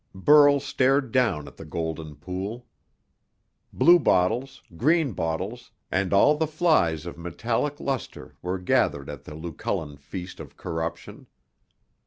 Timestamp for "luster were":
7.79-8.57